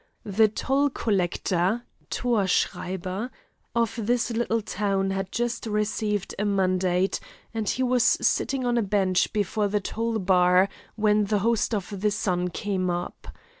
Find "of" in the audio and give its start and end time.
3.75-3.93, 11.75-12.01